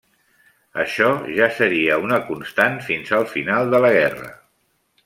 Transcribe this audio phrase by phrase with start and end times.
[0.83, 4.35] Això ja seria una constant fins al final de la guerra.